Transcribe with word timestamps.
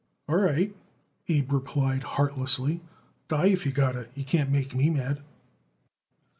"All 0.27 0.37
right," 0.37 0.75
Abe 1.29 1.51
replied 1.53 2.01
heartlessly. 2.01 2.81
"Die 3.27 3.47
if 3.49 3.67
you 3.67 3.71
got 3.71 3.91
to. 3.91 4.07
You 4.15 4.25
can't 4.25 4.49
make 4.49 4.73
me 4.73 4.89
mad." 4.89 5.21